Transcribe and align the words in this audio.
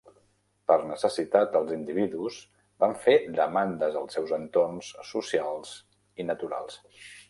Per 0.69 0.77
necessitat, 0.91 1.57
els 1.59 1.73
individus 1.75 2.39
van 2.85 2.97
fer 3.05 3.17
demandes 3.39 4.01
als 4.03 4.19
seus 4.21 4.37
entorns 4.43 4.93
socials 5.15 5.81
i 6.25 6.31
naturals. 6.33 6.87